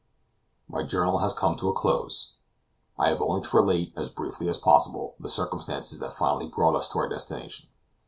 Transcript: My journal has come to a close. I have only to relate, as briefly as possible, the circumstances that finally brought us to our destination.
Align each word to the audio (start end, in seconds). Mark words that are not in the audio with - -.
My 0.75 0.81
journal 0.81 1.19
has 1.19 1.31
come 1.31 1.57
to 1.57 1.69
a 1.69 1.73
close. 1.73 2.33
I 2.97 3.09
have 3.09 3.21
only 3.21 3.41
to 3.43 3.55
relate, 3.55 3.93
as 3.95 4.09
briefly 4.09 4.49
as 4.49 4.57
possible, 4.57 5.13
the 5.19 5.29
circumstances 5.29 5.99
that 5.99 6.15
finally 6.15 6.47
brought 6.47 6.75
us 6.75 6.87
to 6.89 6.97
our 6.97 7.07
destination. 7.07 7.69